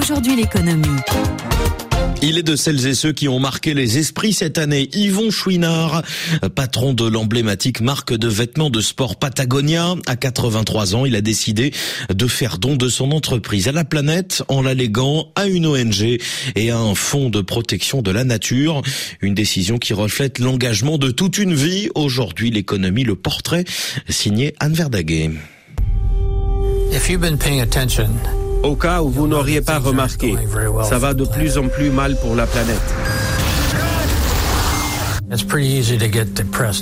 [0.00, 0.86] Aujourd'hui l'économie.
[2.22, 4.88] Il est de celles et ceux qui ont marqué les esprits cette année.
[4.94, 6.02] Yvon Chouinard,
[6.54, 11.72] patron de l'emblématique marque de vêtements de sport Patagonia, à 83 ans, il a décidé
[12.08, 16.18] de faire don de son entreprise à la planète en l'alléguant à une ONG
[16.56, 18.80] et à un fonds de protection de la nature.
[19.20, 21.90] Une décision qui reflète l'engagement de toute une vie.
[21.94, 23.64] Aujourd'hui, l'économie, le portrait,
[24.08, 25.30] signé Anne Verdaguet.
[28.62, 30.36] Au cas où vous n'auriez pas remarqué,
[30.82, 32.80] ça va de plus en plus mal pour la planète.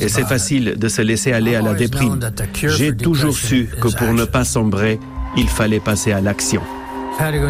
[0.00, 2.18] Et c'est facile de se laisser aller à la déprime.
[2.62, 4.98] J'ai toujours su que pour ne pas sombrer,
[5.36, 6.62] il fallait passer à l'action.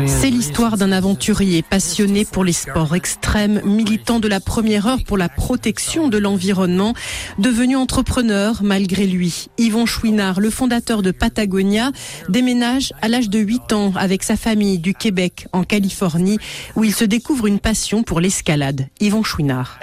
[0.06, 5.18] C'est l'histoire d'un aventurier passionné pour les sports extrêmes, militant de la première heure pour
[5.18, 6.94] la protection de l'environnement,
[7.38, 9.48] devenu entrepreneur malgré lui.
[9.58, 11.92] Yvon Chouinard, le fondateur de Patagonia,
[12.30, 16.38] déménage à l'âge de 8 ans avec sa famille du Québec en Californie
[16.74, 18.88] où il se découvre une passion pour l'escalade.
[19.00, 19.78] Yvon Chouinard.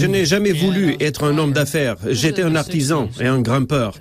[0.00, 1.96] Je n'ai jamais voulu être un homme d'affaires.
[2.10, 3.94] J'étais un artisan et un grimpeur.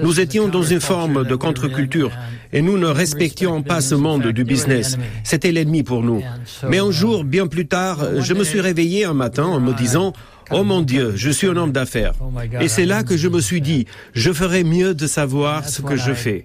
[0.00, 2.12] Nous étions dans une forme de contre-culture
[2.52, 4.98] et nous ne respections pas ce monde du business.
[5.24, 6.22] C'était l'ennemi pour nous.
[6.68, 10.12] Mais un jour, bien plus tard, je me suis réveillé un matin en me disant,
[10.52, 12.12] Oh mon Dieu, je suis un homme d'affaires.
[12.60, 15.96] Et c'est là que je me suis dit, je ferais mieux de savoir ce que
[15.96, 16.44] je fais.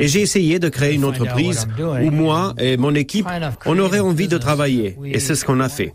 [0.00, 3.28] Et j'ai essayé de créer une entreprise où moi et mon équipe,
[3.64, 4.96] on aurait envie de travailler.
[5.04, 5.92] Et c'est ce qu'on a fait.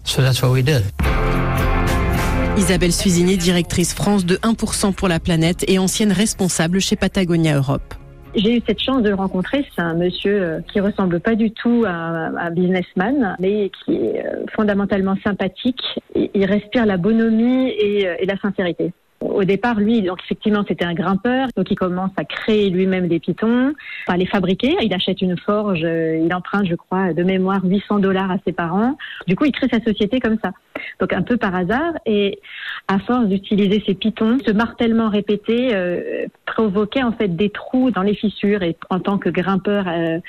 [2.58, 7.94] Isabelle Suisini, directrice France de 1% pour la planète et ancienne responsable chez Patagonia Europe.
[8.34, 9.66] J'ai eu cette chance de le rencontrer.
[9.76, 14.26] C'est un monsieur euh, qui ressemble pas du tout à un businessman, mais qui est
[14.26, 15.82] euh, fondamentalement sympathique.
[16.16, 18.94] Il respire la bonhomie euh, et la sincérité.
[19.20, 23.20] Au départ, lui, donc effectivement, c'était un grimpeur, donc il commence à créer lui-même des
[23.20, 23.73] pitons,
[24.08, 24.78] à les fabriquer.
[24.82, 28.98] Il achète une forge, il emprunte, je crois, de mémoire 800 dollars à ses parents.
[29.28, 30.54] Du coup, il crée sa société comme ça.
[31.00, 32.39] Donc un peu par hasard, et
[32.88, 38.02] à force d'utiliser ces pitons, ce martèlement répété euh, provoquait en fait des trous dans
[38.02, 38.64] les fissures.
[38.64, 40.20] Et en tant que grimpeur euh,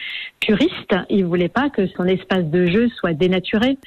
[0.41, 3.79] puriste, il voulait pas que son espace de jeu soit dénaturé.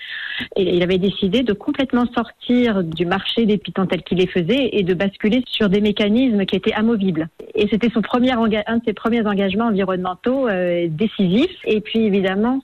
[0.56, 4.69] Et il avait décidé de complètement sortir du marché des pitons tels qu'il les faisait
[4.73, 7.29] et de basculer sur des mécanismes qui étaient amovibles.
[7.53, 11.57] Et c'était son premier un de ses premiers engagements environnementaux euh, décisifs.
[11.66, 12.62] Et puis évidemment,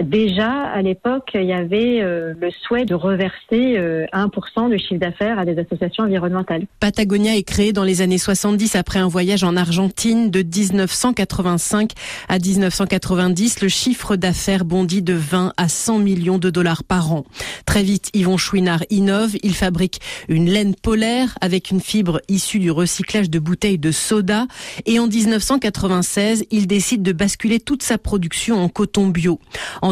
[0.00, 5.00] Déjà, à l'époque, il y avait euh, le souhait de reverser 1% euh, du chiffre
[5.00, 6.66] d'affaires à des associations environnementales.
[6.78, 11.92] Patagonia est créée dans les années 70 après un voyage en Argentine de 1985
[12.28, 13.60] à 1990.
[13.60, 17.24] Le chiffre d'affaires bondit de 20 à 100 millions de dollars par an.
[17.66, 19.36] Très vite, Yvon Chouinard innove.
[19.42, 24.46] Il fabrique une laine polaire avec une fibre issue du recyclage de bouteilles de soda.
[24.86, 29.40] Et en 1996, il décide de basculer toute sa production en coton bio.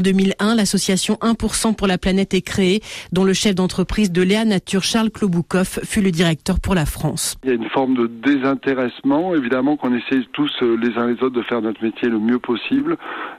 [0.00, 2.80] 2001, l'association 1% pour la planète est créée,
[3.12, 7.36] dont le chef d'entreprise de Léa Nature, Charles Kloboukov, fut le directeur pour la France.
[7.44, 11.22] Il y a une forme de désintéressement, évidemment qu'on essaie tous euh, les uns les
[11.22, 12.96] autres de faire notre métier le mieux possible,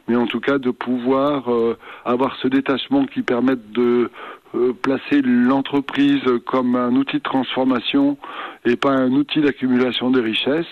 [0.08, 4.10] mais en tout cas de pouvoir euh, avoir ce détachement qui permette de
[4.56, 8.18] euh, placer l'entreprise comme un outil de transformation
[8.66, 10.66] et pas un outil d'accumulation des richesses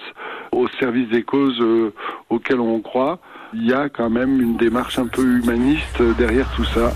[0.51, 1.61] au service des causes
[2.29, 3.19] auxquelles on croit
[3.57, 6.93] il y a quand même une démarche un peu humaniste derrière tout ça.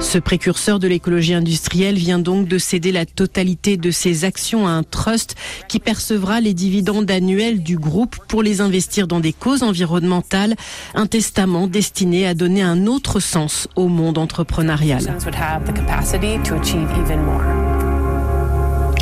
[0.00, 4.70] Ce précurseur de l'écologie industrielle vient donc de céder la totalité de ses actions à
[4.70, 5.34] un trust
[5.68, 10.54] qui percevra les dividendes annuels du groupe pour les investir dans des causes environnementales,
[10.94, 15.16] un testament destiné à donner un autre sens au monde entrepreneurial.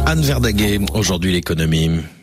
[0.07, 1.91] Anne Verdaguet, aujourd'hui l'économie.